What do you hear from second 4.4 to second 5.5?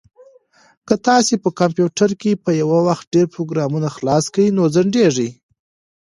نو ځنډیږي.